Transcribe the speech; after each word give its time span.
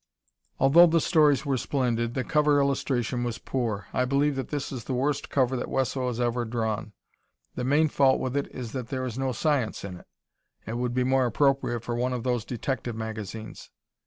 Although 0.59 0.87
the 0.87 0.99
stories 0.99 1.45
were 1.45 1.57
splendid, 1.57 2.15
the 2.15 2.23
cover 2.23 2.59
illustration 2.59 3.23
was 3.23 3.37
poor. 3.37 3.85
I 3.93 4.03
believe 4.03 4.35
that 4.35 4.47
this 4.47 4.71
is 4.71 4.85
the 4.85 4.95
worst 4.95 5.29
cover 5.29 5.55
that 5.55 5.69
Wesso 5.69 6.07
has 6.07 6.19
ever 6.19 6.43
drawn. 6.43 6.93
The 7.53 7.63
main 7.63 7.87
fault 7.87 8.19
with 8.19 8.35
it 8.35 8.47
is 8.47 8.71
that 8.71 8.87
there 8.87 9.05
is 9.05 9.19
no 9.19 9.31
science 9.31 9.83
in 9.83 9.97
it. 9.97 10.07
It 10.65 10.77
would 10.77 10.95
be 10.95 11.03
more 11.03 11.27
appropriate 11.27 11.83
for 11.83 11.93
one 11.93 12.13
of 12.13 12.23
those 12.23 12.45
detective 12.45 12.95
magazines. 12.95 13.69